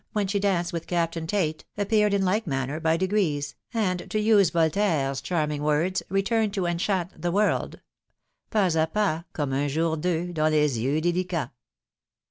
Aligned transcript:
when 0.13 0.25
she 0.25 0.39
danced 0.39 0.73
with 0.73 0.87
Captain 0.87 1.27
Tate, 1.27 1.63
appeared 1.77 2.11
in 2.11 2.23
Kke 2.23 2.47
manner 2.47 2.79
by 2.79 2.97
de 2.97 3.05
grees, 3.05 3.53
and, 3.71 4.09
to 4.09 4.19
use 4.19 4.49
Voltaire's 4.49 5.21
charming 5.21 5.61
words, 5.61 6.01
returned 6.09 6.55
to 6.55 6.65
enchant 6.65 7.21
the 7.21 7.31
world 7.31 7.79
Pas 8.49 8.73
k 8.73 8.87
pas, 8.91 9.25
Comme 9.33 9.53
un 9.53 9.67
Jour 9.69 9.97
doux, 9.97 10.33
dans 10.33 10.49
les 10.51 10.79
yeux 10.79 10.99
d^licants. 11.01 11.51